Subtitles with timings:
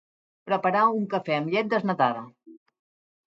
[0.51, 2.23] Preparar un cafè amb llet desnatada.